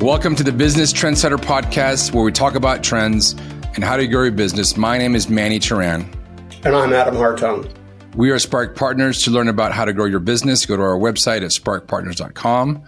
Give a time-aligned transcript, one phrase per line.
[0.00, 3.32] Welcome to the Business Trendsetter Podcast, where we talk about trends
[3.74, 4.76] and how to grow your business.
[4.76, 6.08] My name is Manny Turan.
[6.62, 7.68] And I'm Adam Hartung.
[8.14, 9.24] We are Spark Partners.
[9.24, 12.84] To learn about how to grow your business, go to our website at sparkpartners.com.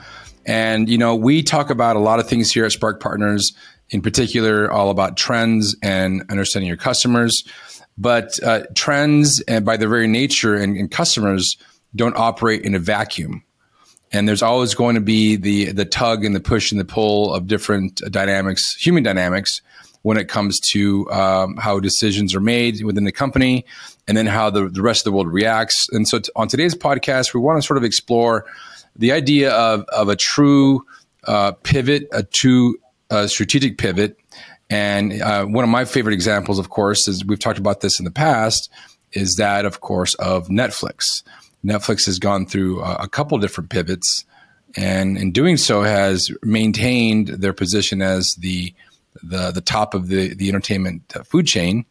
[0.47, 3.55] And, you know, we talk about a lot of things here at Spark Partners,
[3.89, 7.43] in particular, all about trends and understanding your customers.
[7.99, 11.57] But uh, trends, and by their very nature, and, and customers
[11.97, 13.43] don't operate in a vacuum
[14.13, 17.33] and there's always going to be the the tug and the push and the pull
[17.33, 19.63] of different dynamics, human dynamics,
[20.03, 23.65] when it comes to um, how decisions are made within the company,
[24.09, 25.89] and then how the, the rest of the world reacts.
[25.93, 28.47] And so, t- on today's podcast, we want to sort of explore
[28.97, 30.85] the idea of of a true
[31.25, 32.77] uh, pivot, a true
[33.11, 34.17] uh, strategic pivot.
[34.69, 38.05] And uh, one of my favorite examples, of course, is we've talked about this in
[38.05, 38.71] the past,
[39.13, 41.25] is that, of course, of Netflix.
[41.65, 44.25] Netflix has gone through a, a couple different pivots,
[44.77, 48.75] and in doing so, has maintained their position as the
[49.23, 51.85] the the top of the the entertainment uh, food chain.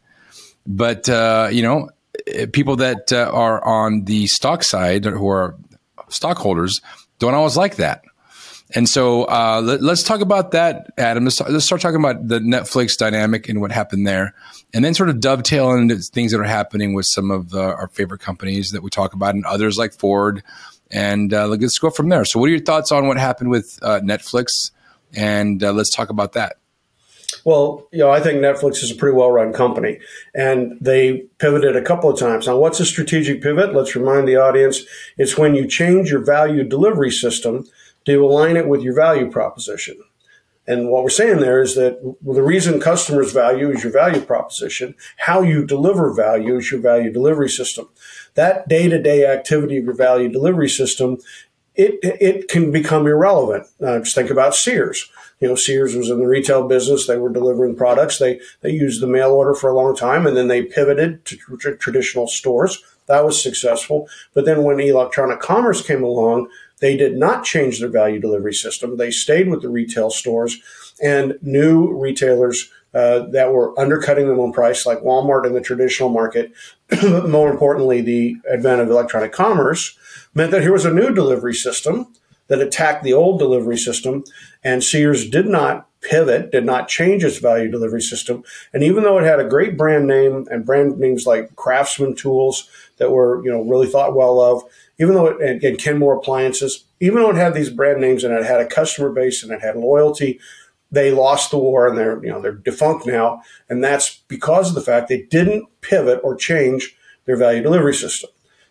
[0.66, 1.90] But uh, you know,
[2.26, 5.56] eh, people that uh, are on the stock side who are
[6.08, 6.80] stockholders
[7.18, 8.02] don't always like that.
[8.74, 11.24] And so uh, let, us talk about that, Adam.
[11.24, 14.32] Let's, let's, start talking about the Netflix dynamic and what happened there,
[14.72, 17.88] and then sort of dovetail into things that are happening with some of uh, our
[17.88, 20.44] favorite companies that we talk about and others like Ford.
[20.90, 22.24] And uh, let's go from there.
[22.24, 24.70] So, what are your thoughts on what happened with uh, Netflix?
[25.14, 26.56] And uh, let's talk about that.
[27.44, 30.00] Well, you know, I think Netflix is a pretty well run company
[30.34, 32.46] and they pivoted a couple of times.
[32.46, 33.74] Now, what's a strategic pivot?
[33.74, 34.82] Let's remind the audience
[35.16, 37.66] it's when you change your value delivery system
[38.06, 39.98] to align it with your value proposition.
[40.66, 44.94] And what we're saying there is that the reason customers value is your value proposition.
[45.18, 47.88] How you deliver value is your value delivery system.
[48.34, 51.18] That day to day activity of your value delivery system,
[51.74, 53.66] it, it can become irrelevant.
[53.82, 55.10] Uh, just think about Sears.
[55.40, 57.06] You know, Sears was in the retail business.
[57.06, 58.18] They were delivering products.
[58.18, 61.36] They, they used the mail order for a long time and then they pivoted to
[61.36, 62.82] tr- traditional stores.
[63.06, 64.08] That was successful.
[64.34, 66.48] But then when electronic commerce came along,
[66.80, 68.96] they did not change their value delivery system.
[68.96, 70.58] They stayed with the retail stores
[71.02, 76.08] and new retailers uh, that were undercutting them on price, like Walmart in the traditional
[76.08, 76.52] market.
[76.88, 79.96] but more importantly, the advent of electronic commerce
[80.34, 82.12] meant that here was a new delivery system
[82.48, 84.24] that attacked the old delivery system.
[84.64, 88.42] And Sears did not pivot, did not change its value delivery system.
[88.72, 92.68] And even though it had a great brand name and brand names like Craftsman tools
[92.96, 94.64] that were, you know, really thought well of,
[95.00, 98.34] even though it, and, and Kenmore appliances, even though it had these brand names and
[98.34, 100.38] it had a customer base and it had loyalty,
[100.92, 103.42] they lost the war and they're, you know, they're defunct now.
[103.68, 106.94] And that's because of the fact they didn't pivot or change
[107.24, 108.28] their value delivery system.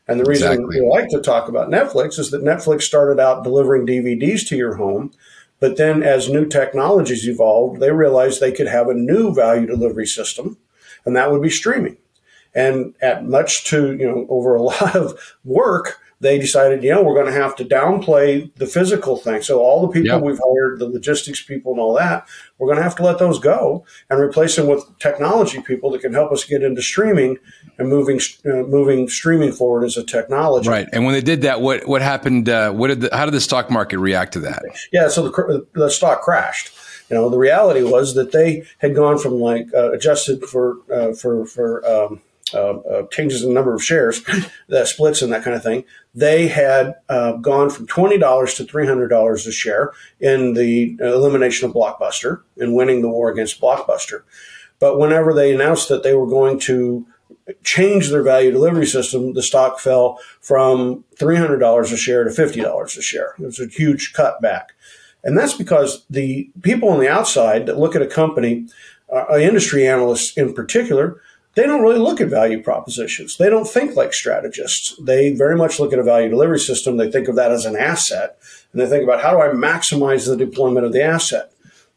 [0.08, 0.82] And the reason exactly.
[0.82, 4.76] we like to talk about Netflix is that Netflix started out delivering DVDs to your
[4.76, 5.12] home.
[5.60, 10.08] But then as new technologies evolved, they realized they could have a new value delivery
[10.08, 10.58] system,
[11.06, 11.98] and that would be streaming.
[12.56, 17.02] And at much to, you know, over a lot of work, they decided, you know,
[17.02, 19.42] we're going to have to downplay the physical thing.
[19.42, 20.22] So all the people yep.
[20.22, 23.40] we've hired, the logistics people and all that, we're going to have to let those
[23.40, 27.38] go and replace them with technology people that can help us get into streaming
[27.78, 30.68] and moving uh, moving streaming forward as a technology.
[30.68, 30.90] Right.
[30.92, 32.50] And when they did that, what what happened?
[32.50, 34.62] Uh, what did the, how did the stock market react to that?
[34.92, 35.08] Yeah.
[35.08, 36.72] So the the stock crashed.
[37.10, 41.14] You know, the reality was that they had gone from like uh, adjusted for uh,
[41.14, 42.22] for for um,
[42.54, 44.22] uh, uh, changes in the number of shares,
[44.70, 45.84] that splits and that kind of thing,
[46.16, 50.98] they had uh, gone from twenty dollars to three hundred dollars a share in the
[51.00, 54.24] elimination of Blockbuster and winning the war against Blockbuster.
[54.80, 57.06] But whenever they announced that they were going to
[57.64, 62.32] change their value delivery system, the stock fell from three hundred dollars a share to
[62.32, 63.36] fifty dollars a share.
[63.40, 64.68] It was a huge cutback,
[65.24, 68.68] and that's because the people on the outside that look at a company,
[69.14, 71.22] uh, industry analysts in particular
[71.56, 73.38] they don't really look at value propositions.
[73.38, 74.96] They don't think like strategists.
[75.02, 76.98] They very much look at a value delivery system.
[76.98, 78.38] They think of that as an asset
[78.72, 81.52] and they think about how do I maximize the deployment of the asset?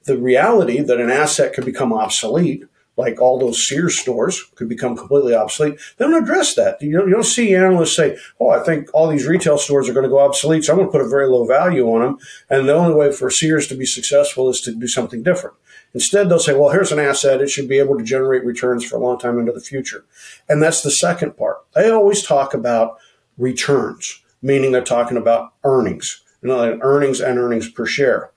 [0.05, 2.65] The reality that an asset could become obsolete,
[2.97, 6.81] like all those Sears stores could become completely obsolete, they don't address that.
[6.83, 9.93] You don't, you don't see analysts say, oh, I think all these retail stores are
[9.93, 12.19] going to go obsolete, so I'm going to put a very low value on them.
[12.51, 15.57] And the only way for Sears to be successful is to do something different.
[15.95, 17.41] Instead, they'll say, well, here's an asset.
[17.41, 20.05] It should be able to generate returns for a long time into the future.
[20.49, 21.59] And that's the second part.
[21.75, 22.97] They always talk about
[23.37, 28.31] returns, meaning they're talking about earnings, you know, earnings and earnings per share.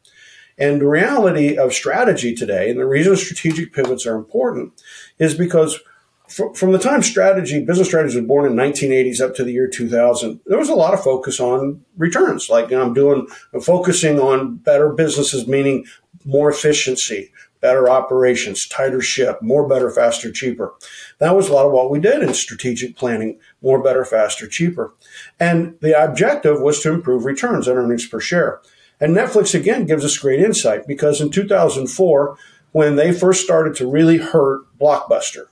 [0.58, 4.82] And the reality of strategy today, and the reason strategic pivots are important,
[5.20, 5.80] is because
[6.28, 10.40] from the time strategy, business strategy was born in 1980s up to the year 2000,
[10.48, 12.50] there was a lot of focus on returns.
[12.50, 15.86] Like you know, I'm doing, I'm focusing on better businesses, meaning
[16.26, 17.32] more efficiency,
[17.62, 20.74] better operations, tighter ship, more, better, faster, cheaper.
[21.20, 24.94] That was a lot of what we did in strategic planning, more, better, faster, cheaper.
[25.40, 28.62] And the objective was to improve returns and earnings per share.
[29.00, 32.38] And Netflix again gives us great insight because in 2004,
[32.72, 35.46] when they first started to really hurt Blockbuster,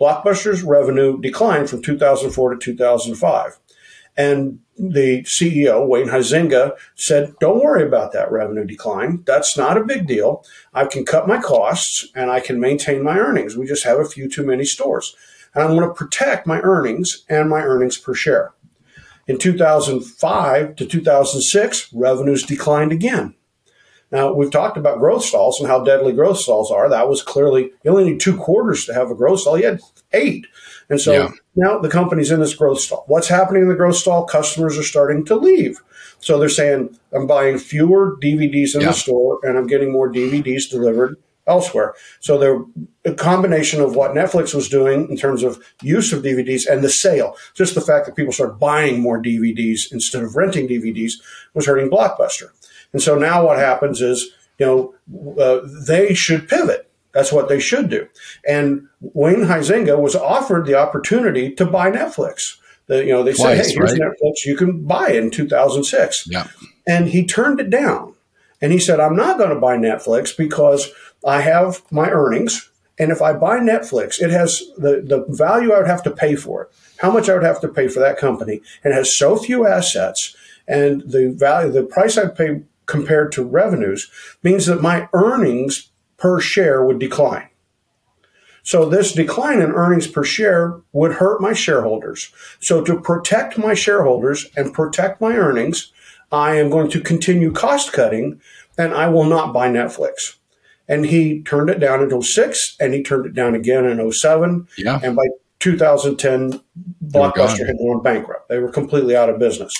[0.00, 3.58] Blockbuster's revenue declined from 2004 to 2005.
[4.16, 9.22] And the CEO, Wayne Huizenga, said, Don't worry about that revenue decline.
[9.26, 10.44] That's not a big deal.
[10.72, 13.56] I can cut my costs and I can maintain my earnings.
[13.56, 15.14] We just have a few too many stores.
[15.54, 18.52] And I'm going to protect my earnings and my earnings per share.
[19.26, 23.34] In 2005 to 2006, revenues declined again.
[24.10, 26.88] Now, we've talked about growth stalls and how deadly growth stalls are.
[26.88, 29.58] That was clearly, you only need two quarters to have a growth stall.
[29.58, 29.80] You had
[30.12, 30.46] eight.
[30.90, 31.30] And so yeah.
[31.54, 33.04] now the company's in this growth stall.
[33.08, 34.24] What's happening in the growth stall?
[34.24, 35.80] Customers are starting to leave.
[36.20, 38.88] So they're saying, I'm buying fewer DVDs in yeah.
[38.88, 41.94] the store and I'm getting more DVDs delivered elsewhere.
[42.20, 42.62] So they're
[43.04, 46.90] a combination of what Netflix was doing in terms of use of DVDs and the
[46.90, 47.36] sale.
[47.54, 51.14] Just the fact that people start buying more DVDs instead of renting DVDs
[51.54, 52.50] was hurting Blockbuster.
[52.92, 54.94] And so now what happens is, you know,
[55.40, 56.87] uh, they should pivot.
[57.12, 58.08] That's what they should do.
[58.46, 62.58] And Wayne Huizenga was offered the opportunity to buy Netflix.
[62.86, 64.00] The, you know, they Twice, said, "Hey, here's right?
[64.00, 64.44] Netflix.
[64.44, 66.48] You can buy it in 2006." Yeah.
[66.86, 68.14] And he turned it down.
[68.60, 70.90] And he said, "I'm not going to buy Netflix because
[71.24, 75.78] I have my earnings, and if I buy Netflix, it has the the value I
[75.78, 78.18] would have to pay for it, how much I would have to pay for that
[78.18, 83.30] company, and it has so few assets, and the value, the price I pay compared
[83.32, 84.10] to revenues
[84.42, 87.48] means that my earnings per share would decline.
[88.62, 92.30] So this decline in earnings per share would hurt my shareholders.
[92.60, 95.90] So to protect my shareholders and protect my earnings,
[96.30, 98.42] I am going to continue cost cutting
[98.76, 100.36] and I will not buy Netflix.
[100.86, 104.68] And he turned it down in 06 and he turned it down again in 07.
[104.76, 105.00] Yeah.
[105.02, 105.28] And by
[105.60, 106.60] 2010,
[107.06, 108.48] Blockbuster had gone bankrupt.
[108.48, 109.72] They were completely out of business.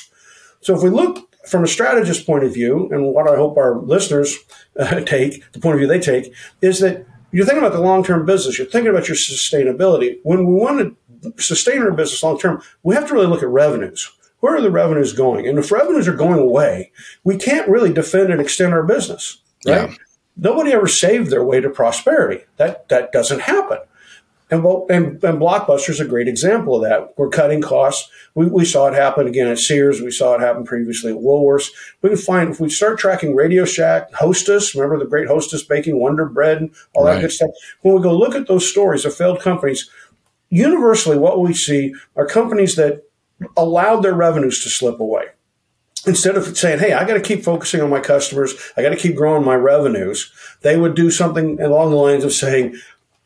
[0.61, 3.77] So if we look from a strategist point of view, and what I hope our
[3.79, 4.37] listeners
[4.79, 8.05] uh, take, the point of view they take, is that you're thinking about the long
[8.05, 10.19] term business, you're thinking about your sustainability.
[10.23, 13.49] When we want to sustain our business long term, we have to really look at
[13.49, 14.11] revenues.
[14.41, 15.49] Where are the revenues going?
[15.49, 16.93] And if revenues are going away,
[17.25, 19.91] we can't really defend and extend our business, right?
[19.91, 19.97] Yeah.
[20.37, 22.45] Nobody ever saved their way to prosperity.
[22.57, 23.79] That that doesn't happen.
[24.51, 27.13] And, and, and Blockbuster is a great example of that.
[27.19, 28.11] We're cutting costs.
[28.35, 30.01] We, we saw it happen again at Sears.
[30.01, 31.69] We saw it happen previously at Woolworths.
[32.01, 36.01] We can find, if we start tracking Radio Shack, Hostess, remember the great Hostess baking,
[36.01, 37.15] Wonder Bread, all right.
[37.15, 37.51] that good stuff.
[37.83, 39.91] When we go look at those stories of failed companies,
[40.49, 43.03] universally what we see are companies that
[43.57, 45.25] allowed their revenues to slip away
[46.07, 48.55] instead of saying, Hey, I got to keep focusing on my customers.
[48.77, 50.33] I got to keep growing my revenues.
[50.63, 52.77] They would do something along the lines of saying,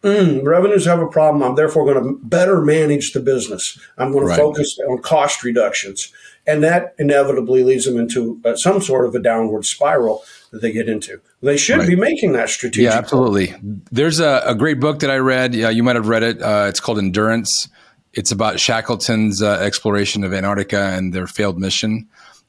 [0.02, 1.42] mm, revenues have a problem.
[1.42, 3.78] I'm therefore going to better manage the business.
[3.98, 4.36] I'm going right.
[4.36, 6.12] to focus on cost reductions.
[6.46, 10.72] And that inevitably leads them into uh, some sort of a downward spiral that they
[10.72, 11.20] get into.
[11.40, 11.88] They should right.
[11.88, 12.90] be making that strategic.
[12.90, 13.54] Yeah, absolutely.
[13.62, 15.54] There's a, a, great book that I read.
[15.54, 16.42] Yeah, you might have read it.
[16.42, 17.68] Uh, it's called Endurance.
[18.12, 22.08] It's about Shackleton's uh, exploration of Antarctica and their failed mission.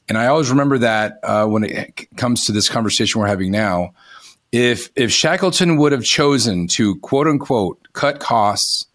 [0.09, 3.93] And I always remember that uh, when it comes to this conversation we're having now
[4.53, 8.85] if if Shackleton would have chosen to quote unquote cut costs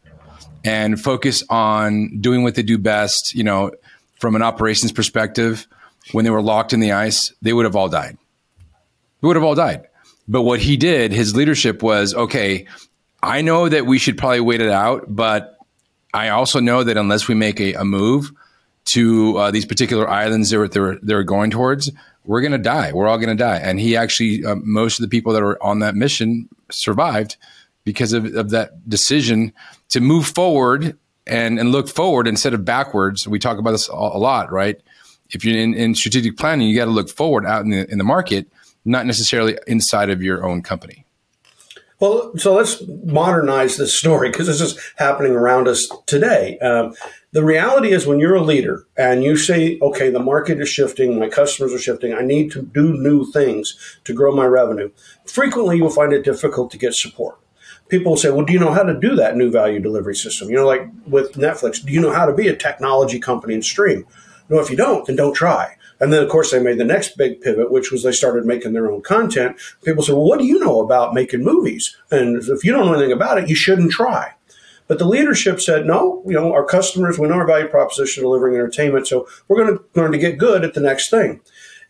[0.64, 3.72] and focus on doing what they do best, you know,
[4.20, 5.66] from an operations perspective,
[6.12, 8.16] when they were locked in the ice, they would have all died.
[9.20, 9.88] They would have all died.
[10.28, 12.66] But what he did, his leadership was okay.
[13.20, 15.58] I know that we should probably wait it out, but
[16.14, 18.30] I also know that unless we make a, a move
[18.90, 21.90] to uh, these particular islands they're, they're, they're going towards,
[22.28, 22.92] we're going to die.
[22.92, 23.56] We're all going to die.
[23.56, 27.38] And he actually, uh, most of the people that are on that mission survived
[27.84, 29.54] because of, of that decision
[29.88, 33.26] to move forward and, and look forward instead of backwards.
[33.26, 34.78] We talk about this a, a lot, right?
[35.30, 37.96] If you're in, in strategic planning, you got to look forward out in the, in
[37.96, 38.46] the market,
[38.84, 41.06] not necessarily inside of your own company.
[41.98, 46.58] Well, so let's modernize this story because this is happening around us today.
[46.58, 46.94] Um,
[47.32, 51.18] the reality is when you're a leader and you say, okay, the market is shifting,
[51.18, 54.90] my customers are shifting, I need to do new things to grow my revenue.
[55.26, 57.38] Frequently, you'll find it difficult to get support.
[57.88, 60.48] People will say, well, do you know how to do that new value delivery system?
[60.48, 63.64] You know, like with Netflix, do you know how to be a technology company and
[63.64, 64.06] stream?
[64.48, 65.76] No, if you don't, then don't try.
[66.00, 68.72] And then, of course, they made the next big pivot, which was they started making
[68.72, 69.56] their own content.
[69.84, 71.96] People said, well, what do you know about making movies?
[72.10, 74.34] And if you don't know anything about it, you shouldn't try.
[74.88, 78.54] But the leadership said, no, you know, our customers, we know our value proposition delivering
[78.54, 81.40] entertainment, so we're going to learn to get good at the next thing.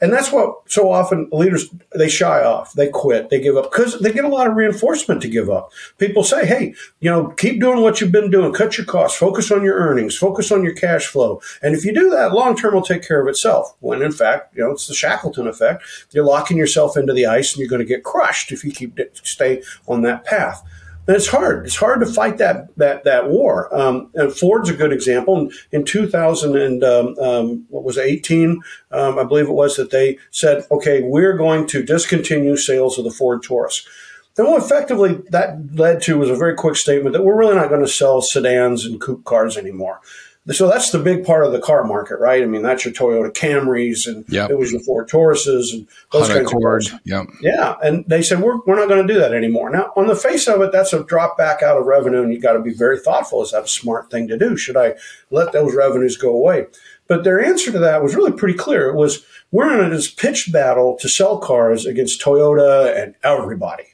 [0.01, 3.99] And that's what so often leaders they shy off, they quit, they give up because
[3.99, 5.73] they get a lot of reinforcement to give up.
[5.99, 9.51] People say, "Hey, you know, keep doing what you've been doing, cut your costs, focus
[9.51, 12.75] on your earnings, focus on your cash flow." And if you do that, long term
[12.75, 13.75] will take care of itself.
[13.81, 15.83] When in fact, you know, it's the Shackleton effect.
[16.13, 19.01] You're locking yourself into the ice and you're going to get crushed if you keep
[19.25, 20.63] stay on that path.
[21.09, 21.65] And it's hard.
[21.65, 23.75] It's hard to fight that that that war.
[23.75, 25.39] Um, and Ford's a good example.
[25.39, 28.61] In, in 2000 and um, um, what was it, 18,
[28.91, 33.05] um, I believe it was that they said, okay, we're going to discontinue sales of
[33.05, 33.89] the Ford Taurus.
[34.37, 37.71] And what effectively that led to was a very quick statement that we're really not
[37.71, 40.01] going to sell sedans and coupe cars anymore.
[40.51, 42.43] So that's the big part of the car market, right?
[42.43, 44.51] I mean, that's your Toyota Camrys and yep.
[44.51, 46.63] it was your Ford Tauruses and those Honda kinds Accord.
[46.63, 47.01] of cars.
[47.05, 47.27] Yep.
[47.43, 47.75] Yeah.
[47.83, 49.69] And they said, we're, we're not going to do that anymore.
[49.69, 52.41] Now, on the face of it, that's a drop back out of revenue and you
[52.41, 53.43] got to be very thoughtful.
[53.43, 54.57] Is that a smart thing to do?
[54.57, 54.95] Should I
[55.31, 56.67] let those revenues go away?
[57.09, 58.89] But their answer to that was really pretty clear.
[58.89, 63.85] It was, we're in this pitched battle to sell cars against Toyota and everybody.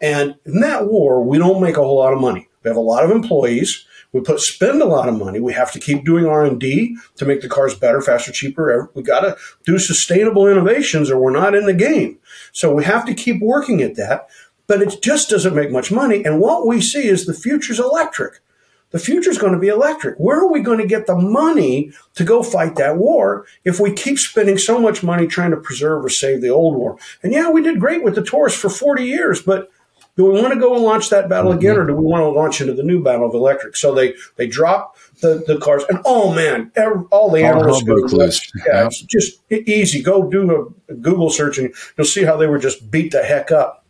[0.00, 2.48] And in that war, we don't make a whole lot of money.
[2.62, 5.40] We have a lot of employees we put spend a lot of money.
[5.40, 8.90] We have to keep doing R and D to make the cars better, faster, cheaper.
[8.94, 12.18] We got to do sustainable innovations, or we're not in the game.
[12.52, 14.28] So we have to keep working at that.
[14.66, 16.24] But it just doesn't make much money.
[16.24, 18.40] And what we see is the future's electric.
[18.90, 20.16] The future's going to be electric.
[20.18, 23.92] Where are we going to get the money to go fight that war if we
[23.92, 26.98] keep spending so much money trying to preserve or save the old war?
[27.22, 29.70] And yeah, we did great with the Taurus for 40 years, but
[30.16, 32.28] do we want to go and launch that battle again, or do we want to
[32.28, 33.76] launch into the new battle of electric?
[33.76, 36.70] So they they drop the, the cars, and oh man,
[37.10, 37.96] all the analysts go,
[38.66, 40.02] yeah, it's just easy.
[40.02, 43.50] Go do a Google search, and you'll see how they were just beat the heck
[43.50, 43.86] up.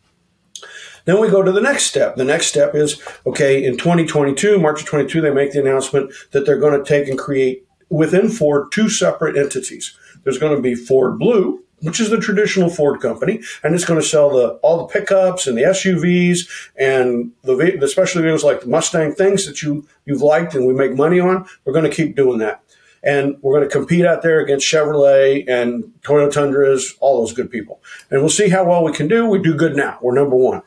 [1.04, 2.14] Then we go to the next step.
[2.14, 3.64] The next step is okay.
[3.64, 7.18] In 2022, March of 22, they make the announcement that they're going to take and
[7.18, 9.96] create within Ford two separate entities.
[10.22, 14.00] There's going to be Ford Blue, which is the traditional Ford company, and it's going
[14.00, 18.60] to sell the all the pickups and the SUVs and the, the specialty vehicles like
[18.60, 21.46] the Mustang things that you you've liked and we make money on.
[21.64, 22.62] We're going to keep doing that,
[23.02, 27.50] and we're going to compete out there against Chevrolet and Toyota Tundras, all those good
[27.50, 29.26] people, and we'll see how well we can do.
[29.26, 29.98] We do good now.
[30.00, 30.62] We're number one,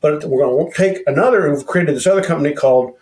[0.00, 2.94] but we're going to take another we've created this other company called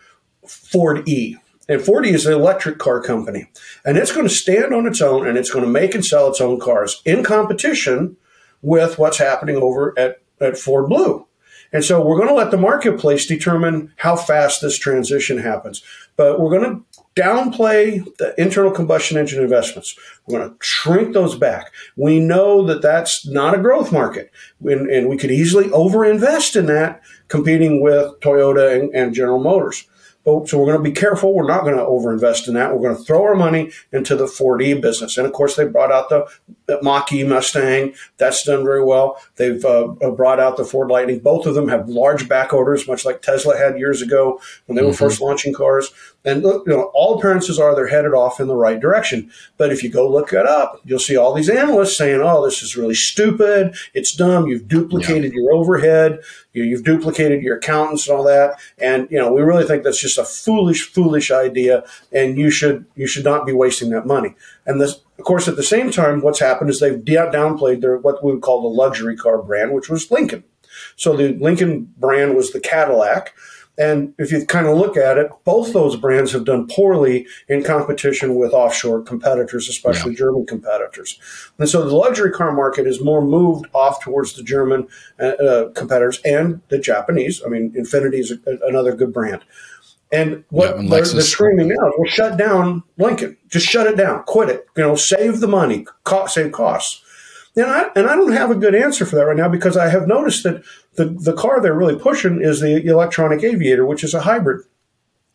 [0.47, 1.37] Ford E
[1.69, 3.49] and Ford is an electric car company,
[3.85, 6.29] and it's going to stand on its own and it's going to make and sell
[6.29, 8.17] its own cars in competition
[8.63, 11.27] with what's happening over at, at Ford Blue.
[11.73, 15.83] And so we're going to let the marketplace determine how fast this transition happens.
[16.17, 19.97] But we're going to downplay the internal combustion engine investments.
[20.27, 21.73] We're going to shrink those back.
[21.97, 24.31] We know that that's not a growth market,
[24.63, 29.87] and, and we could easily overinvest in that, competing with Toyota and, and General Motors.
[30.26, 31.33] So we're going to be careful.
[31.33, 32.75] We're not going to overinvest in that.
[32.75, 35.16] We're going to throw our money into the Ford E business.
[35.16, 36.26] And of course, they brought out the,
[36.66, 37.95] the Mach E Mustang.
[38.16, 39.23] That's done very well.
[39.37, 41.21] They've uh, uh, brought out the Ford Lightning.
[41.21, 44.83] Both of them have large back orders, much like Tesla had years ago when they
[44.83, 44.88] mm-hmm.
[44.88, 45.92] were first launching cars.
[46.26, 49.30] And look, you know, all appearances are they're headed off in the right direction.
[49.56, 52.64] But if you go look it up, you'll see all these analysts saying, "Oh, this
[52.64, 53.76] is really stupid.
[53.95, 54.49] It's dumb.
[54.49, 55.40] You've duplicated yeah.
[55.40, 56.18] your overhead.
[56.52, 60.00] You, have duplicated your accountants and all that." And you know, we really think that's
[60.00, 64.35] just a foolish, foolish idea, and you should you should not be wasting that money.
[64.66, 68.25] And this, of course, at the same time, what's happened is they've downplayed their what
[68.25, 70.42] we would call the luxury car brand, which was Lincoln.
[70.97, 73.33] So the Lincoln brand was the Cadillac
[73.78, 77.62] and if you kind of look at it, both those brands have done poorly in
[77.62, 80.18] competition with offshore competitors, especially yeah.
[80.18, 81.18] German competitors.
[81.59, 84.88] And so the luxury car market is more moved off towards the German
[85.21, 87.42] uh, uh competitors and the Japanese.
[87.45, 89.42] I mean, Infiniti is a, another good brand.
[90.12, 93.37] And what yeah, and they're, they're, screaming now is, well, shut down Lincoln.
[93.49, 94.23] Just shut it down.
[94.23, 94.66] Quit it.
[94.76, 97.02] You know, save the money, cost, save costs.
[97.57, 99.89] And I, and I don't have a good answer for that right now because I
[99.89, 100.63] have noticed that
[100.95, 104.65] the, the car they're really pushing is the electronic aviator, which is a hybrid.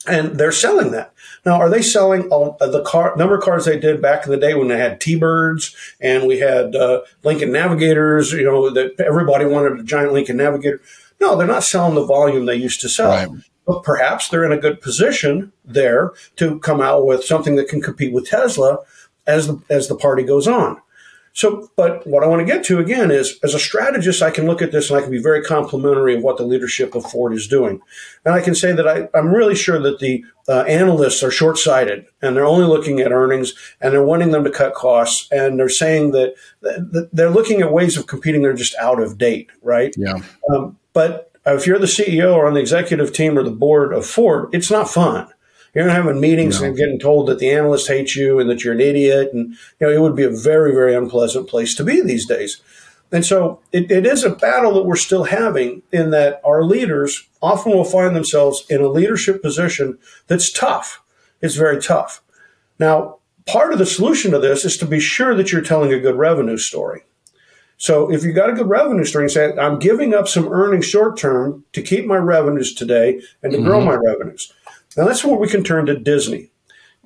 [0.07, 1.13] And they're selling that.
[1.45, 4.37] Now, are they selling all the car number of cars they did back in the
[4.37, 9.45] day when they had T-Birds and we had uh, Lincoln Navigators, you know, that everybody
[9.45, 10.81] wanted a giant Lincoln Navigator?
[11.19, 13.09] No, they're not selling the volume they used to sell.
[13.09, 13.29] Right.
[13.67, 17.81] But perhaps they're in a good position there to come out with something that can
[17.81, 18.79] compete with Tesla
[19.27, 20.81] as the, as the party goes on.
[21.33, 24.45] So, but what I want to get to again is as a strategist, I can
[24.45, 27.33] look at this and I can be very complimentary of what the leadership of Ford
[27.33, 27.81] is doing.
[28.25, 31.57] And I can say that I, am really sure that the uh, analysts are short
[31.57, 35.27] sighted and they're only looking at earnings and they're wanting them to cut costs.
[35.31, 39.01] And they're saying that, that they're looking at ways of competing that are just out
[39.01, 39.95] of date, right?
[39.97, 40.21] Yeah.
[40.49, 44.05] Um, but if you're the CEO or on the executive team or the board of
[44.05, 45.27] Ford, it's not fun.
[45.73, 46.67] You're not having meetings no.
[46.67, 49.29] and getting told that the analysts hate you and that you're an idiot.
[49.33, 52.61] And, you know, it would be a very, very unpleasant place to be these days.
[53.11, 57.27] And so it, it is a battle that we're still having in that our leaders
[57.41, 59.97] often will find themselves in a leadership position
[60.27, 61.01] that's tough.
[61.41, 62.21] It's very tough.
[62.79, 65.99] Now, part of the solution to this is to be sure that you're telling a
[65.99, 67.03] good revenue story.
[67.77, 71.17] So if you got a good revenue story say, I'm giving up some earnings short
[71.17, 73.67] term to keep my revenues today and to mm-hmm.
[73.67, 74.53] grow my revenues.
[74.97, 76.49] Now that's where we can turn to Disney.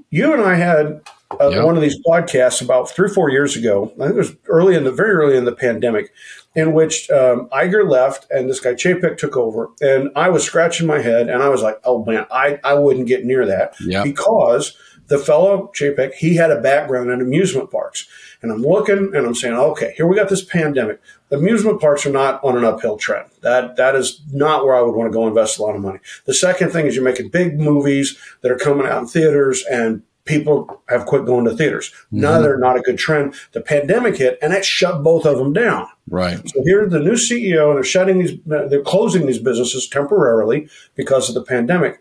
[0.09, 1.01] You and I had
[1.39, 1.65] uh, yep.
[1.65, 3.91] one of these podcasts about three or four years ago.
[3.95, 6.13] I think it was early in the very early in the pandemic,
[6.55, 10.87] in which um, Iger left and this guy Chapek took over, and I was scratching
[10.87, 14.03] my head and I was like, "Oh man, I I wouldn't get near that yep.
[14.03, 14.77] because
[15.07, 18.07] the fellow Chapek he had a background in amusement parks."
[18.45, 21.01] And I'm looking and I'm saying, okay, here we got this pandemic.
[21.29, 23.27] The amusement parks are not on an uphill trend.
[23.41, 25.97] That that is not where I would want to go invest a lot of money.
[26.25, 30.03] The second thing is you're making big movies that are coming out in theaters and
[30.25, 31.89] people have quit going to theaters.
[31.89, 32.21] Mm-hmm.
[32.21, 33.33] Now they're not a good trend.
[33.53, 35.87] The pandemic hit and that shut both of them down.
[36.07, 36.47] Right.
[36.47, 41.29] So here the new CEO and they're shutting these, they're closing these businesses temporarily because
[41.29, 41.99] of the pandemic.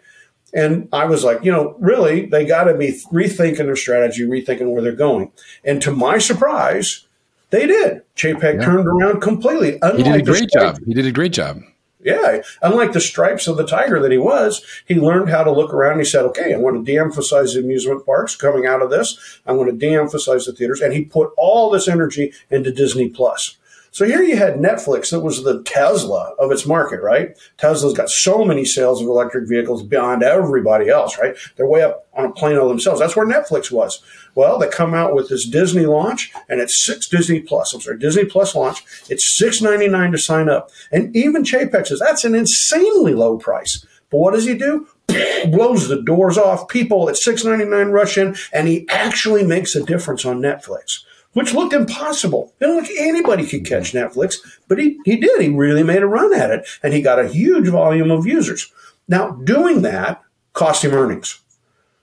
[0.54, 4.70] And I was like, you know, really, they got to be rethinking their strategy, rethinking
[4.70, 5.32] where they're going.
[5.64, 7.06] And to my surprise,
[7.50, 8.02] they did.
[8.16, 8.64] Chapek yeah.
[8.64, 9.78] turned around completely.
[9.82, 10.78] Unlike he did a great job.
[10.86, 11.60] He did a great job.
[12.04, 12.42] Yeah.
[12.62, 15.98] Unlike the stripes of the tiger that he was, he learned how to look around.
[15.98, 19.40] He said, okay, I'm going to de emphasize the amusement parks coming out of this.
[19.46, 20.82] I'm going to de emphasize the theaters.
[20.82, 23.56] And he put all this energy into Disney Plus.
[23.94, 27.38] So here you had Netflix that was the Tesla of its market, right?
[27.58, 31.36] Tesla's got so many sales of electric vehicles beyond everybody else, right?
[31.54, 32.98] They're way up on a plane of themselves.
[32.98, 34.02] That's where Netflix was.
[34.34, 37.72] Well, they come out with this Disney launch and it's six Disney Plus.
[37.72, 38.82] I'm sorry, Disney Plus launch.
[39.08, 40.70] It's six ninety nine to sign up.
[40.90, 43.86] And even Chapek says that's an insanely low price.
[44.10, 44.88] But what does he do?
[45.52, 46.66] Blows the doors off.
[46.66, 51.04] People at six ninety nine rush in, and he actually makes a difference on Netflix
[51.34, 52.52] which looked impossible.
[52.60, 55.40] It looked like anybody could catch Netflix, but he, he did.
[55.40, 58.72] He really made a run at it, and he got a huge volume of users.
[59.06, 60.22] Now, doing that
[60.54, 61.40] cost him earnings.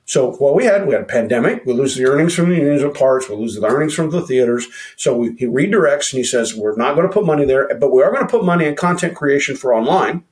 [0.06, 1.66] So what we had, we had a pandemic.
[1.66, 3.30] We lose the earnings from the amusement parks.
[3.30, 4.68] We lose the earnings from the theaters.
[4.98, 7.94] So we, he redirects and he says, we're not going to put money there, but
[7.94, 10.26] we are going to put money in content creation for online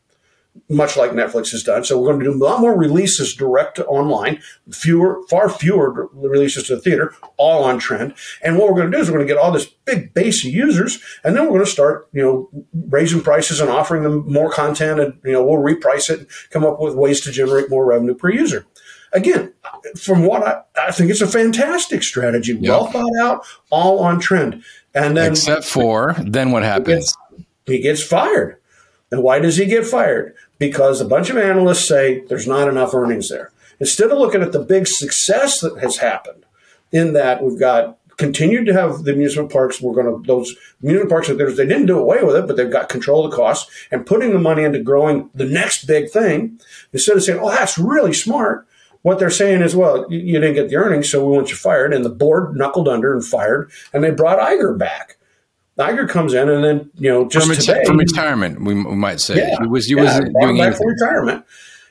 [0.67, 1.83] much like Netflix has done.
[1.83, 6.09] So we're going to do a lot more releases direct to online, fewer, far fewer
[6.13, 8.13] releases to the theater, all on trend.
[8.43, 10.45] And what we're going to do is we're going to get all this big base
[10.45, 14.31] of users, and then we're going to start, you know, raising prices and offering them
[14.31, 17.69] more content, and you know, we'll reprice it, and come up with ways to generate
[17.69, 18.65] more revenue per user.
[19.12, 19.53] Again,
[19.97, 22.69] from what I, I think it's a fantastic strategy, yep.
[22.69, 24.63] well thought out, all on trend.
[24.93, 27.15] And then, except for then what happens?
[27.25, 28.59] He gets, he gets fired.
[29.12, 30.36] And why does he get fired?
[30.58, 33.52] Because a bunch of analysts say there's not enough earnings there.
[33.80, 36.45] Instead of looking at the big success that has happened,
[36.91, 39.82] in that we've got continued to have the amusement parks.
[39.82, 41.30] We're going to those amusement parks.
[41.30, 44.32] They didn't do away with it, but they've got control of the costs and putting
[44.32, 46.60] the money into growing the next big thing.
[46.91, 48.67] Instead of saying, "Oh, that's really smart,"
[49.04, 51.56] what they're saying is, "Well, you, you didn't get the earnings, so we want you
[51.56, 55.15] fired." And the board knuckled under and fired, and they brought Iger back.
[55.79, 59.37] Iger comes in, and then you know just from, today, from retirement, we, might say.
[59.37, 61.45] Yeah, he was he yeah, wasn't doing back from retirement,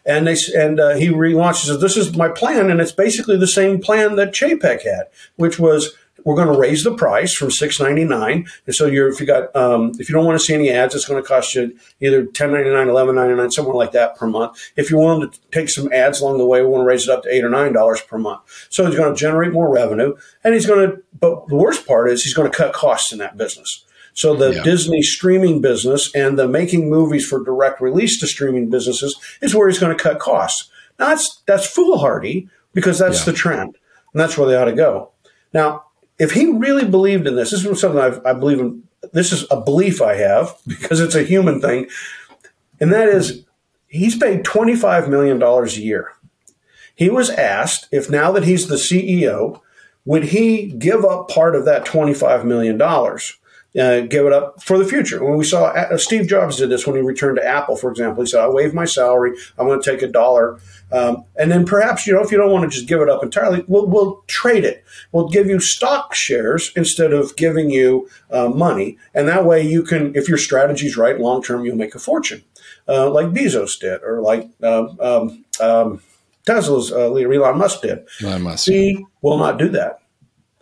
[0.04, 1.80] and they and uh, he relaunches.
[1.80, 5.04] This is my plan, and it's basically the same plan that Chapek had,
[5.36, 5.94] which was
[6.28, 9.24] we're going to raise the price from six ninety nine, and so you're if you
[9.24, 11.74] got um, if you don't want to see any ads, it's going to cost you
[12.02, 14.60] either ten ninety nine, eleven ninety nine, somewhere like that per month.
[14.76, 17.10] If you're willing to take some ads along the way, we want to raise it
[17.10, 18.42] up to eight or nine dollars per month.
[18.68, 21.02] So he's going to generate more revenue, and he's going to.
[21.18, 23.86] But the worst part is he's going to cut costs in that business.
[24.12, 24.62] So the yeah.
[24.62, 29.66] Disney streaming business and the making movies for direct release to streaming businesses is where
[29.66, 30.70] he's going to cut costs.
[30.98, 33.32] Now that's that's foolhardy because that's yeah.
[33.32, 33.78] the trend,
[34.12, 35.12] and that's where they ought to go.
[35.54, 35.86] Now,
[36.18, 38.82] if he really believed in this, this is something I've, I believe in.
[39.12, 41.88] This is a belief I have because it's a human thing,
[42.80, 43.44] and that is
[43.86, 46.12] he's paid twenty five million dollars a year.
[46.94, 49.60] He was asked if now that he's the CEO,
[50.04, 53.38] would he give up part of that twenty five million dollars?
[53.78, 55.22] Uh, give it up for the future.
[55.24, 58.22] When we saw uh, Steve Jobs did this when he returned to Apple, for example,
[58.22, 59.32] he said, "I waive my salary.
[59.58, 60.58] I'm going to take a dollar,
[60.90, 63.22] um, and then perhaps you know if you don't want to just give it up
[63.22, 64.84] entirely, we'll, we'll trade it.
[65.12, 69.82] We'll give you stock shares instead of giving you uh, money, and that way you
[69.82, 72.42] can, if your strategy's right, long term, you'll make a fortune,
[72.88, 76.02] uh, like Bezos did, or like." Um, um, um
[76.46, 78.06] Tesla's uh, leader Elon Musk did.
[78.22, 78.66] Elon Musk.
[78.66, 80.00] He will not do that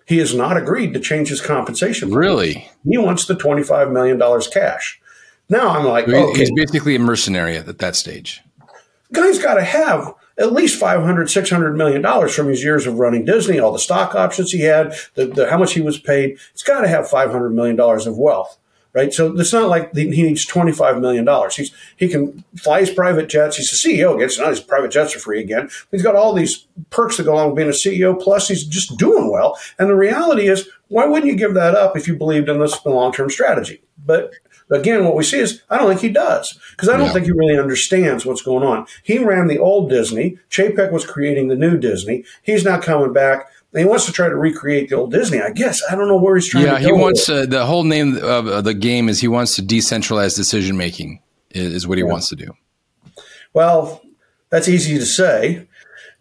[0.07, 2.15] he has not agreed to change his compensation.
[2.15, 2.71] Really?
[2.89, 4.21] He wants the $25 million
[4.53, 5.01] cash.
[5.49, 6.41] Now I'm like, so okay.
[6.41, 8.43] he's basically a mercenary at that stage.
[9.13, 13.25] Guy's got to have at least 500, 600 million dollars from his years of running
[13.25, 16.39] Disney, all the stock options he had, the, the how much he was paid.
[16.53, 18.59] It's got to have 500 million dollars of wealth
[18.97, 19.13] right?
[19.13, 21.55] So it's not like he needs twenty five million dollars.
[21.55, 23.59] He's he can fly his private jets.
[23.59, 25.69] He's the CEO again, so now his private jets are free again.
[25.91, 28.19] He's got all these perks that go along with being a CEO.
[28.19, 29.59] Plus, he's just doing well.
[29.79, 32.85] And the reality is, why wouldn't you give that up if you believed in this
[32.87, 33.83] long term strategy?
[33.99, 34.33] But
[34.71, 37.13] again, what we see is I don't think he does because I don't yeah.
[37.13, 38.87] think he really understands what's going on.
[39.03, 40.39] He ran the old Disney.
[40.49, 42.25] Chapek was creating the new Disney.
[42.43, 45.41] He's now coming back he wants to try to recreate the old Disney.
[45.41, 46.65] I guess I don't know where he's trying.
[46.65, 50.37] Yeah, he wants uh, the whole name of the game is he wants to decentralize
[50.37, 52.11] decision making is, is, what he yeah.
[52.11, 52.53] wants to do.
[53.53, 54.03] Well,
[54.51, 55.67] that's easy to say,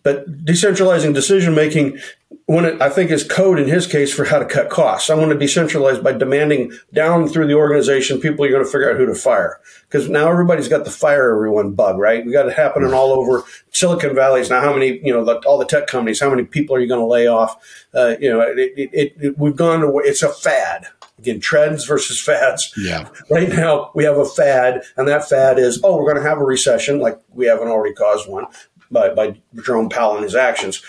[0.04, 2.00] but decentralizing decision making
[2.46, 5.10] when it, I think is code in his case for how to cut costs.
[5.10, 8.90] I want to decentralize by demanding down through the organization people are going to figure
[8.90, 12.26] out who to fire because now everybody's got the fire everyone bug, right?
[12.26, 14.44] We got it happening all over Silicon Valley.
[14.50, 16.20] Now, how many you know the, all the tech companies?
[16.20, 17.58] How many people are you going to lay off?
[17.94, 20.88] Uh, you know, it, it, it, we've gone to it's a fad.
[21.18, 22.74] Again, trends versus fads.
[22.78, 23.08] Yeah.
[23.32, 26.40] Right now, we have a fad, and that fad is, oh, we're going to have
[26.40, 28.46] a recession, like we haven't already caused one
[28.92, 30.84] by, by Jerome Powell and his actions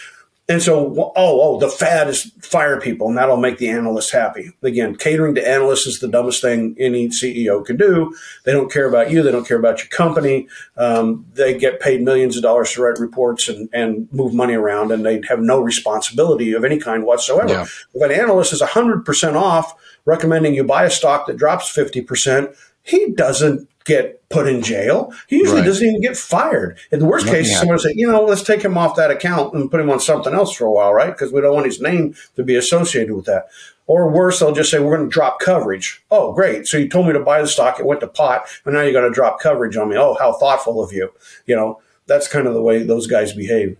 [0.49, 4.53] and so, oh, oh, the fad is fire people, and that'll make the analysts happy.
[4.63, 8.15] Again, catering to analysts is the dumbest thing any CEO can do.
[8.45, 9.25] They don't care about you.
[9.25, 10.47] They don't care about your company.
[10.77, 14.93] Um, they get paid millions of dollars to write reports and, and move money around,
[14.93, 17.49] and they have no responsibility of any kind whatsoever.
[17.49, 17.67] Yeah.
[17.95, 23.11] If an analyst is 100% off recommending you buy a stock that drops 50%, he
[23.15, 25.12] doesn't get put in jail.
[25.29, 25.66] He usually right.
[25.66, 26.77] doesn't even get fired.
[26.90, 29.55] In the worst Nothing case, someone say, you know, let's take him off that account
[29.55, 31.12] and put him on something else for a while, right?
[31.12, 33.49] Because we don't want his name to be associated with that.
[33.87, 36.05] Or worse, they'll just say, we're going to drop coverage.
[36.11, 36.66] Oh, great.
[36.66, 37.79] So you told me to buy the stock.
[37.79, 38.46] It went to pot.
[38.64, 39.96] And now you're going to drop coverage on me.
[39.96, 41.12] Oh, how thoughtful of you.
[41.46, 43.79] You know, that's kind of the way those guys behave.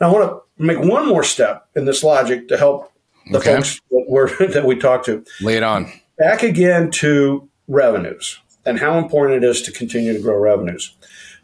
[0.00, 2.92] Now, I want to make one more step in this logic to help
[3.32, 3.56] the okay.
[3.56, 5.24] folks that, that we talked to.
[5.40, 5.92] Lay it on.
[6.16, 8.38] Back again to revenues
[8.68, 10.94] and how important it is to continue to grow revenues.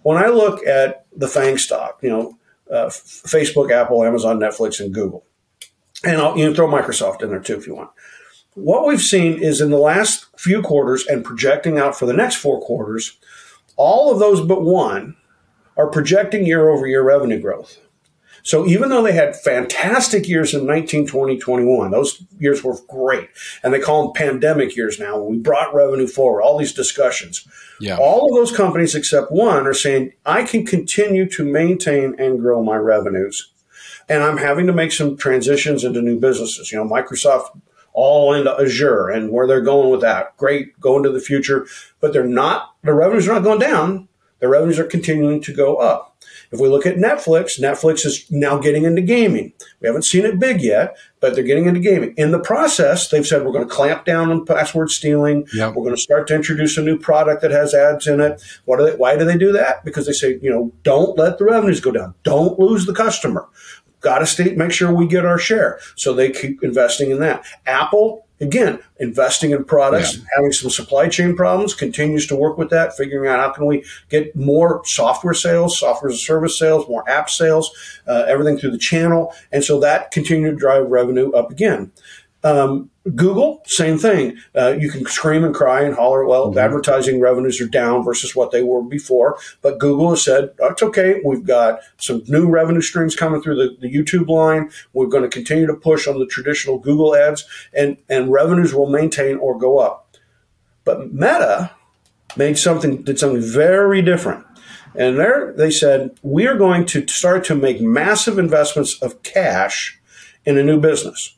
[0.03, 2.39] When I look at the FANG stock, you know,
[2.71, 5.25] uh, Facebook, Apple, Amazon, Netflix, and Google,
[6.05, 7.91] and I'll you know, throw Microsoft in there too if you want.
[8.53, 12.37] What we've seen is in the last few quarters and projecting out for the next
[12.37, 13.17] four quarters,
[13.77, 15.17] all of those but one
[15.77, 17.79] are projecting year over year revenue growth.
[18.44, 23.30] So even though they had fantastic years in 19, 20, 21, those years were great.
[23.62, 25.18] And they call them pandemic years now.
[25.18, 27.48] We brought revenue forward, all these discussions.
[27.80, 27.96] Yeah.
[27.96, 32.62] All of those companies except one are saying, I can continue to maintain and grow
[32.62, 33.50] my revenues.
[34.11, 36.70] And I'm having to make some transitions into new businesses.
[36.70, 37.59] You know, Microsoft
[37.94, 40.37] all into Azure and where they're going with that.
[40.37, 41.66] Great, go into the future,
[42.00, 44.09] but they're not, the revenues are not going down.
[44.40, 46.14] Their revenues are continuing to go up.
[46.50, 49.52] If we look at Netflix, Netflix is now getting into gaming.
[49.80, 52.14] We haven't seen it big yet, but they're getting into gaming.
[52.16, 55.46] In the process, they've said we're going to clamp down on password stealing.
[55.54, 55.74] Yep.
[55.74, 58.42] We're going to start to introduce a new product that has ads in it.
[58.64, 59.85] What they, why do they do that?
[59.85, 62.14] Because they say, you know, don't let the revenues go down.
[62.22, 63.48] Don't lose the customer.
[64.00, 65.80] Got to stay, make sure we get our share.
[65.96, 67.44] So they keep investing in that.
[67.64, 70.25] Apple again, investing in products, yeah.
[70.37, 73.85] having some supply chain problems, continues to work with that, figuring out how can we
[74.09, 77.70] get more software sales, software as a service sales, more app sales,
[78.07, 79.33] uh, everything through the channel.
[79.53, 81.92] And so that continued to drive revenue up again.
[82.44, 84.37] Um, Google, same thing.
[84.54, 86.24] Uh, you can scream and cry and holler.
[86.26, 86.59] Well, mm-hmm.
[86.59, 89.38] advertising revenues are down versus what they were before.
[89.62, 91.20] But Google has said, that's okay.
[91.24, 94.70] We've got some new revenue streams coming through the, the YouTube line.
[94.92, 98.88] We're going to continue to push on the traditional Google ads, and, and revenues will
[98.88, 100.16] maintain or go up.
[100.85, 101.72] But Meta
[102.37, 104.44] made something, did something very different.
[104.94, 109.98] And there they said, we are going to start to make massive investments of cash
[110.44, 111.37] in a new business.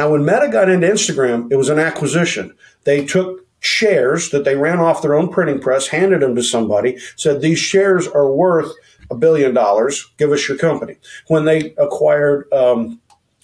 [0.00, 2.54] Now, when Meta got into Instagram, it was an acquisition.
[2.84, 6.96] They took shares that they ran off their own printing press, handed them to somebody,
[7.16, 8.72] said these shares are worth
[9.10, 10.10] a billion dollars.
[10.16, 10.96] Give us your company.
[11.26, 12.98] When they acquired um,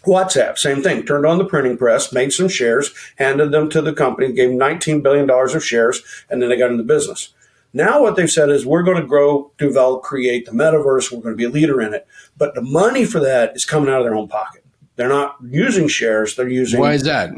[0.06, 1.04] WhatsApp, same thing.
[1.04, 5.02] Turned on the printing press, made some shares, handed them to the company, gave $19
[5.02, 7.34] billion of shares, and then they got into business.
[7.74, 11.12] Now, what they've said is we're going to grow, develop, create the metaverse.
[11.12, 12.06] We're going to be a leader in it.
[12.38, 14.62] But the money for that is coming out of their own pocket.
[14.96, 16.36] They're not using shares.
[16.36, 16.80] They're using.
[16.80, 17.30] Why is that?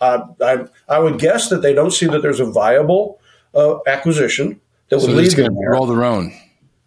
[0.00, 3.20] Uh, I I would guess that they don't see that there's a viable
[3.54, 5.72] uh, acquisition that would so lead them there.
[5.72, 6.32] roll their own.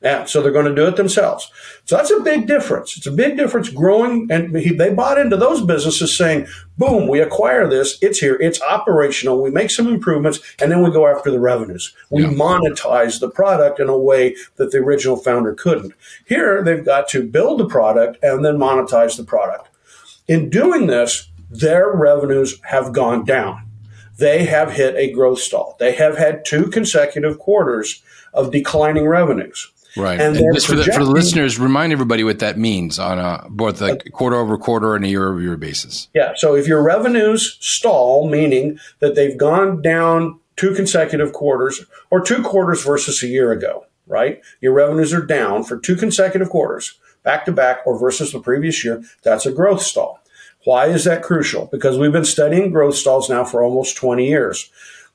[0.04, 1.50] Yeah, so they're going to do it themselves.
[1.86, 2.98] So that's a big difference.
[2.98, 6.46] It's a big difference growing, and he, they bought into those businesses saying,
[6.78, 10.92] boom, we acquire this, it's here, it's operational, we make some improvements, and then we
[10.92, 11.96] go after the revenues.
[12.10, 12.32] We yeah.
[12.32, 15.94] monetize the product in a way that the original founder couldn't.
[16.28, 19.70] Here, they've got to build the product and then monetize the product.
[20.28, 23.70] In doing this, their revenues have gone down.
[24.18, 25.76] They have hit a growth stall.
[25.80, 28.02] They have had two consecutive quarters
[28.34, 29.72] of declining revenues.
[29.96, 30.20] Right.
[30.20, 33.46] And, and just for the, for the listeners, remind everybody what that means on a,
[33.50, 36.08] both a quarter over quarter and a year over year basis.
[36.14, 36.34] Yeah.
[36.36, 42.42] So if your revenues stall, meaning that they've gone down two consecutive quarters or two
[42.42, 44.42] quarters versus a year ago, right?
[44.62, 48.84] Your revenues are down for two consecutive quarters, back to back or versus the previous
[48.84, 49.04] year.
[49.24, 50.20] That's a growth stall.
[50.66, 51.66] Why is that crucial?
[51.66, 54.72] Because we've been studying growth stalls now for almost 20 years.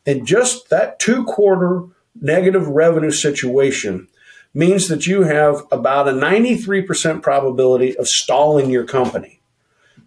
[0.06, 1.84] And just that two quarter
[2.20, 4.08] negative revenue situation
[4.54, 9.40] means that you have about a 93% probability of stalling your company.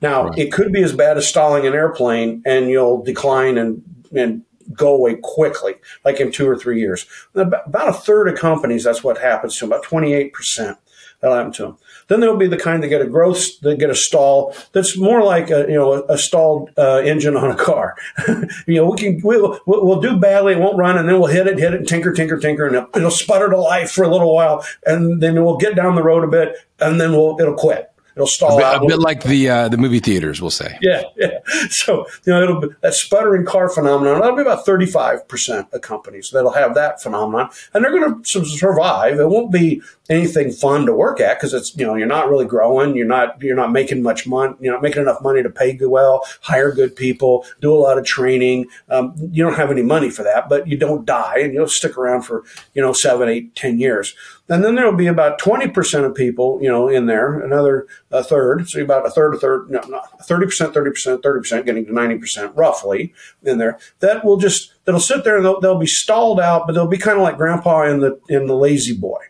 [0.01, 0.37] Now, right.
[0.37, 3.83] it could be as bad as stalling an airplane and you'll decline and,
[4.15, 7.05] and go away quickly, like in two or three years.
[7.35, 10.77] About a third of companies, that's what happens to them, about 28%
[11.21, 11.77] that'll happen to them.
[12.11, 15.23] Then there'll be the kind that get a growth, that get a stall that's more
[15.23, 17.95] like a you know a, stalled uh, engine on a car.
[18.67, 21.47] you know we can we'll, we'll do badly, it won't run, and then we'll hit
[21.47, 24.35] it, hit it, tinker, tinker, tinker, and it'll, it'll sputter to life for a little
[24.35, 27.91] while, and then we'll get down the road a bit, and then we'll it'll quit.
[28.15, 28.83] It'll stall a bit, out.
[28.83, 30.77] A bit like the uh, the movie theaters, we'll say.
[30.81, 31.39] Yeah, yeah.
[31.69, 34.19] So you know, it'll be, that sputtering car phenomenon.
[34.19, 38.21] That'll be about thirty five percent of companies that'll have that phenomenon, and they're going
[38.21, 39.19] to survive.
[39.19, 42.45] It won't be anything fun to work at because it's you know you're not really
[42.45, 42.95] growing.
[42.95, 44.53] You're not you're not making much money.
[44.59, 48.03] You're not making enough money to pay well, hire good people, do a lot of
[48.03, 48.67] training.
[48.89, 51.97] Um, you don't have any money for that, but you don't die, and you'll stick
[51.97, 52.43] around for
[52.73, 54.13] you know seven, eight, ten years.
[54.49, 58.67] And then there'll be about 20% of people, you know, in there, another a third.
[58.67, 63.13] So about a third, a third, no, not 30%, 30%, 30%, getting to 90% roughly
[63.43, 63.79] in there.
[63.99, 66.97] That will just, that'll sit there and they'll, they'll be stalled out, but they'll be
[66.97, 69.21] kind of like grandpa in the, in the La-Z-Boy.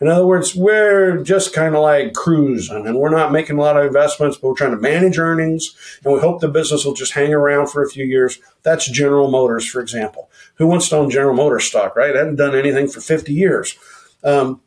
[0.00, 3.78] In other words, we're just kind of like cruising and we're not making a lot
[3.78, 7.12] of investments, but we're trying to manage earnings and we hope the business will just
[7.12, 8.38] hang around for a few years.
[8.62, 10.28] That's General Motors, for example.
[10.56, 12.12] Who wants to own General Motors stock, right?
[12.12, 13.76] They haven't done anything for 50 years.
[14.22, 14.60] Um,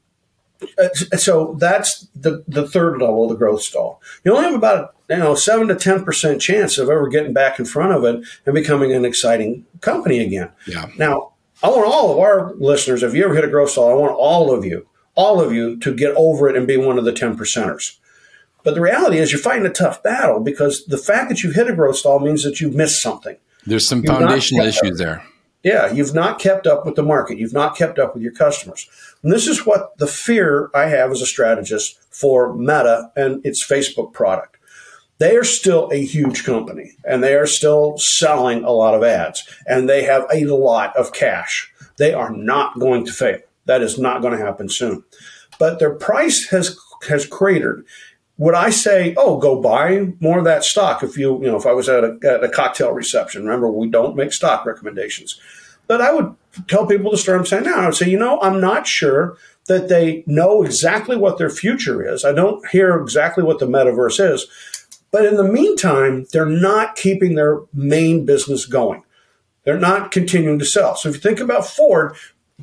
[0.77, 4.01] uh, so that's the, the third level of the growth stall.
[4.23, 7.59] You only have about you know seven to ten percent chance of ever getting back
[7.59, 10.51] in front of it and becoming an exciting company again.
[10.67, 10.89] Yeah.
[10.97, 13.93] Now, I want all of our listeners, if you ever hit a growth stall, I
[13.93, 14.85] want all of you,
[15.19, 17.97] all of you, to get over it and be one of the ten percenters.
[18.63, 21.69] But the reality is, you're fighting a tough battle because the fact that you hit
[21.69, 23.35] a growth stall means that you've missed something.
[23.65, 25.21] There's some You're foundational issues there.
[25.61, 27.37] Yeah, you've not kept up with the market.
[27.37, 28.87] You've not kept up with your customers.
[29.21, 33.65] And this is what the fear I have as a strategist for Meta and its
[33.65, 34.55] Facebook product.
[35.17, 39.43] They are still a huge company and they are still selling a lot of ads
[39.67, 41.69] and they have a lot of cash.
[41.97, 43.41] They are not going to fail.
[43.69, 45.03] That is not going to happen soon.
[45.59, 46.77] But their price has
[47.07, 47.85] has cratered
[48.39, 51.65] would I say, oh, go buy more of that stock if you, you know, if
[51.65, 53.43] I was at a, at a cocktail reception?
[53.43, 55.37] Remember, we don't make stock recommendations.
[55.87, 56.33] But I would
[56.67, 59.89] tell people to start saying now, I would say, you know, I'm not sure that
[59.89, 62.23] they know exactly what their future is.
[62.23, 64.47] I don't hear exactly what the metaverse is.
[65.11, 69.03] But in the meantime, they're not keeping their main business going.
[69.65, 70.95] They're not continuing to sell.
[70.95, 72.15] So if you think about Ford,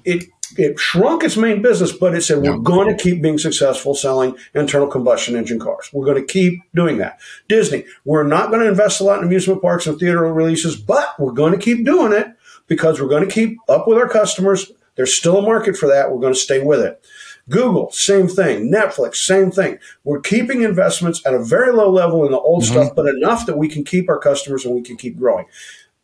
[0.05, 0.25] it
[0.57, 4.37] it shrunk its main business, but it said, we're going to keep being successful selling
[4.55, 5.91] internal combustion engine cars.
[5.93, 7.21] We're going to keep doing that.
[7.49, 11.19] Disney, we're not going to invest a lot in amusement parks and theater releases, but
[11.19, 12.29] we're going to keep doing it
[12.67, 14.71] because we're going to keep up with our customers.
[14.97, 16.11] There's still a market for that.
[16.11, 17.05] We're going to stay with it.
[17.49, 18.73] Google, same thing.
[18.73, 19.79] Netflix, same thing.
[20.03, 22.73] We're keeping investments at a very low level in the old mm-hmm.
[22.73, 25.47] stuff, but enough that we can keep our customers and we can keep growing.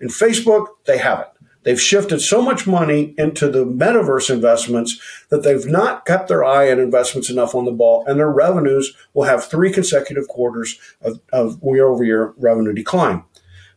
[0.00, 1.28] In Facebook, they haven't.
[1.64, 6.70] They've shifted so much money into the metaverse investments that they've not kept their eye
[6.70, 11.20] on investments enough on the ball, and their revenues will have three consecutive quarters of,
[11.32, 13.22] of year over year revenue decline.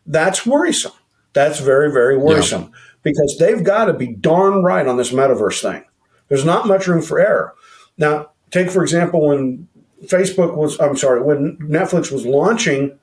[0.05, 0.93] That's worrisome.
[1.33, 2.79] That's very, very worrisome yeah.
[3.03, 5.83] because they've got to be darn right on this metaverse thing.
[6.27, 7.53] There's not much room for error.
[7.97, 9.67] Now, take for example when
[10.05, 12.97] Facebook was, I'm sorry, when Netflix was launching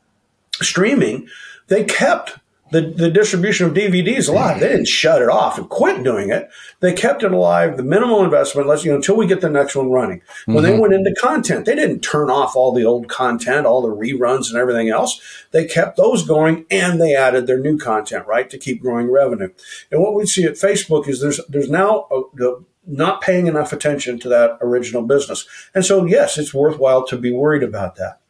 [0.54, 1.28] streaming,
[1.68, 2.38] they kept
[2.72, 4.58] the, the distribution of DVDs alive.
[4.58, 6.50] They didn't shut it off and quit doing it.
[6.80, 9.76] They kept it alive, the minimal investment, let's, you know, until we get the next
[9.76, 10.22] one running.
[10.46, 10.64] When mm-hmm.
[10.64, 14.48] they went into content, they didn't turn off all the old content, all the reruns
[14.48, 15.20] and everything else.
[15.50, 19.50] They kept those going and they added their new content, right, to keep growing revenue.
[19.90, 23.72] And what we see at Facebook is there's, there's now a, the not paying enough
[23.72, 25.46] attention to that original business.
[25.74, 28.20] And so, yes, it's worthwhile to be worried about that.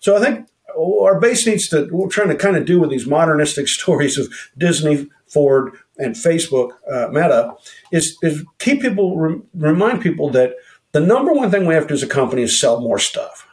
[0.00, 3.06] So I think our base needs to, we're trying to kind of do with these
[3.06, 7.54] modernistic stories of Disney, Ford, and Facebook, uh, Meta,
[7.90, 10.54] is, is keep people, re- remind people that
[10.92, 13.46] the number one thing we have to do as a company is sell more stuff.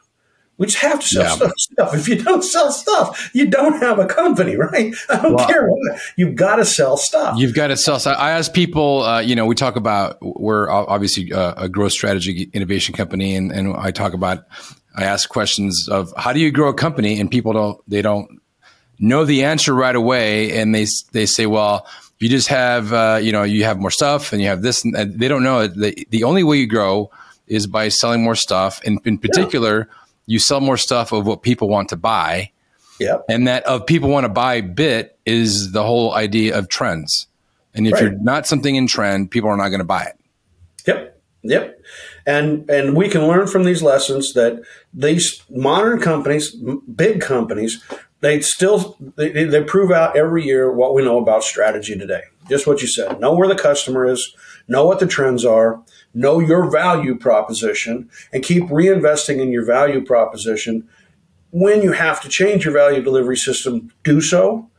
[0.60, 1.36] We just have to sell yeah.
[1.36, 1.96] stuff, stuff.
[1.96, 4.94] If you don't sell stuff, you don't have a company, right?
[5.10, 6.02] I don't care what.
[6.18, 7.40] You've got to sell stuff.
[7.40, 8.18] You've got to sell stuff.
[8.20, 12.50] I ask people, uh, you know, we talk about, we're obviously a, a growth strategy
[12.52, 13.38] innovation company.
[13.38, 14.44] And, and I talk about,
[14.96, 17.20] I ask questions of how do you grow a company?
[17.20, 18.42] And people don't, they don't
[19.00, 20.60] know the answer right away.
[20.60, 21.88] And they, they say, well,
[22.20, 24.84] you just have, uh, you know, you have more stuff and you have this.
[24.84, 27.12] And they don't know the, the only way you grow
[27.48, 28.82] is by selling more stuff.
[28.86, 29.96] And in particular, yeah
[30.30, 32.52] you sell more stuff of what people want to buy.
[33.00, 33.26] Yep.
[33.30, 37.26] And that of people want to buy bit is the whole idea of trends.
[37.74, 38.04] And if right.
[38.04, 40.20] you're not something in trend, people are not going to buy it.
[40.86, 41.20] Yep.
[41.42, 41.82] Yep.
[42.30, 44.62] And and we can learn from these lessons that
[44.94, 46.56] these modern companies,
[46.96, 47.84] big companies,
[48.22, 52.22] they still they, they prove out every year what we know about strategy today.
[52.48, 53.20] Just what you said.
[53.20, 54.36] Know where the customer is,
[54.68, 55.82] know what the trends are,
[56.14, 60.88] know your value proposition, and keep reinvesting in your value proposition.
[61.50, 64.70] When you have to change your value delivery system, do so.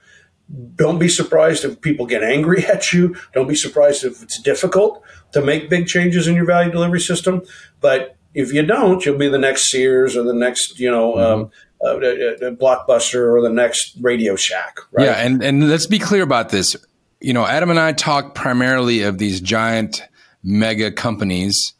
[0.75, 3.17] Don't be surprised if people get angry at you.
[3.33, 7.43] Don't be surprised if it's difficult to make big changes in your value delivery system.
[7.81, 11.43] But if you don't, you'll be the next Sears or the next, you know, mm-hmm.
[11.43, 11.51] um,
[11.83, 14.79] uh, uh, uh, Blockbuster or the next Radio Shack.
[14.93, 15.07] Right?
[15.07, 16.77] Yeah, and and let's be clear about this.
[17.21, 20.03] You know, Adam and I talk primarily of these giant
[20.43, 21.75] mega companies.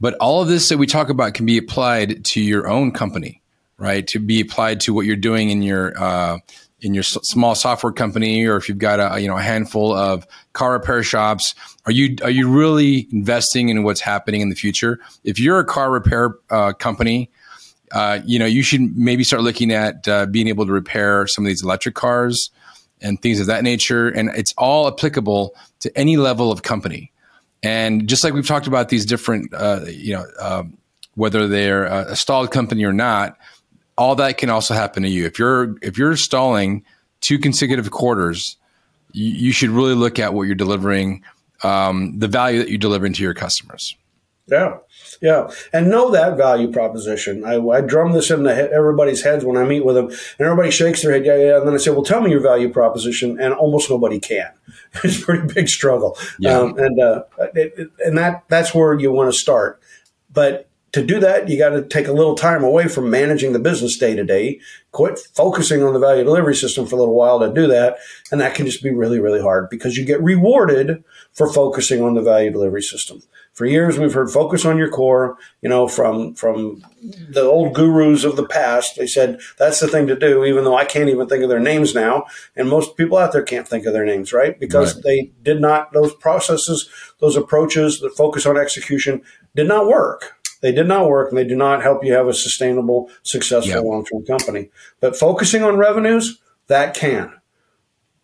[0.00, 3.40] But all of this that we talk about can be applied to your own company,
[3.78, 4.06] right?
[4.08, 6.38] To be applied to what you're doing in your uh,
[6.84, 10.26] in your small software company, or if you've got a you know a handful of
[10.52, 11.54] car repair shops.
[11.86, 15.00] Are you are you really investing in what's happening in the future?
[15.24, 17.30] If you're a car repair uh, company,
[17.92, 21.44] uh, you know you should maybe start looking at uh, being able to repair some
[21.44, 22.50] of these electric cars
[23.00, 24.08] and things of that nature.
[24.08, 27.12] And it's all applicable to any level of company.
[27.62, 30.76] And just like we've talked about these different, uh, you know, um,
[31.14, 33.38] whether they're a stalled company or not,
[33.96, 35.26] all that can also happen to you.
[35.26, 36.84] If you're if you're stalling
[37.20, 38.56] two consecutive quarters,
[39.12, 41.22] you, you should really look at what you're delivering,
[41.62, 43.96] um, the value that you're delivering to your customers.
[44.46, 44.78] Yeah,
[45.22, 47.46] yeah, and know that value proposition.
[47.46, 50.70] I, I drum this in he- everybody's heads when I meet with them, and everybody
[50.70, 51.56] shakes their head, yeah, yeah.
[51.56, 54.50] And then I say, "Well, tell me your value proposition," and almost nobody can.
[55.04, 56.58] it's a pretty big struggle, yeah.
[56.58, 57.22] Um, and uh,
[57.54, 59.80] it, and that that's where you want to start.
[60.30, 63.58] But to do that, you got to take a little time away from managing the
[63.58, 64.60] business day to day.
[64.92, 67.98] Quit focusing on the value delivery system for a little while to do that,
[68.32, 72.14] and that can just be really, really hard because you get rewarded for focusing on
[72.14, 73.20] the value delivery system
[73.54, 76.82] for years we've heard focus on your core you know from from
[77.28, 80.76] the old gurus of the past they said that's the thing to do even though
[80.76, 82.24] i can't even think of their names now
[82.56, 85.04] and most people out there can't think of their names right because right.
[85.04, 86.88] they did not those processes
[87.20, 89.22] those approaches that focus on execution
[89.54, 92.34] did not work they did not work and they do not help you have a
[92.34, 93.84] sustainable successful yep.
[93.84, 97.32] long-term company but focusing on revenues that can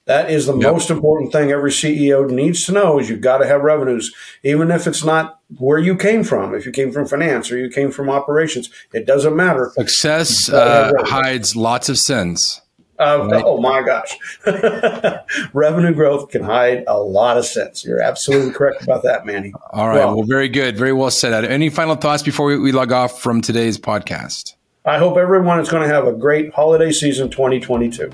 [0.07, 0.73] that is the yep.
[0.73, 4.73] most important thing every CEO needs to know is you've got to have revenues, even
[4.73, 6.53] if it's not where you came from.
[6.53, 9.71] If you came from finance or you came from operations, it doesn't matter.
[9.75, 12.61] Success uh, hides lots of sins.
[13.01, 13.43] Uh, right?
[13.45, 14.19] Oh my gosh.
[15.55, 17.83] Revenue growth can hide a lot of sense.
[17.83, 19.55] You're absolutely correct about that, Manny.
[19.71, 19.97] All right.
[19.97, 20.77] Well, well very good.
[20.77, 21.45] Very well said.
[21.47, 24.55] Any final thoughts before we, we log off from today's podcast?
[24.85, 28.11] I hope everyone is going to have a great holiday season 2022.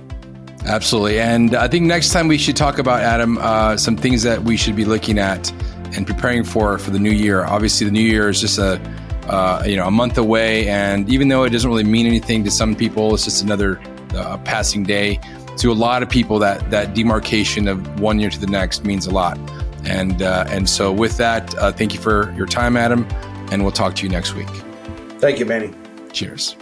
[0.67, 1.19] Absolutely.
[1.19, 4.57] And I think next time we should talk about, Adam, uh, some things that we
[4.57, 5.53] should be looking at
[5.97, 7.45] and preparing for for the new year.
[7.45, 8.81] Obviously, the new year is just a
[9.29, 12.51] uh, you know a month away, and even though it doesn't really mean anything to
[12.51, 13.81] some people, it's just another
[14.15, 15.21] uh, passing day.
[15.59, 19.07] To a lot of people, that that demarcation of one year to the next means
[19.07, 19.39] a lot.
[19.85, 23.07] And uh, and so with that, uh, thank you for your time, Adam,
[23.51, 24.49] and we'll talk to you next week.
[25.19, 25.73] Thank you, Manny.
[26.13, 26.57] Cheers.